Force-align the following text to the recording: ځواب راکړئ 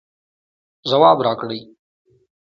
ځواب 0.89 1.17
راکړئ 1.27 1.61